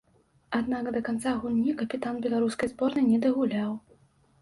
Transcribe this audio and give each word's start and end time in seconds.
Аднак 0.59 0.89
да 0.95 1.01
канца 1.09 1.35
гульні 1.45 1.77
капітан 1.83 2.19
беларускай 2.27 2.67
зборнай 2.75 3.11
не 3.15 3.25
дагуляў. 3.29 3.81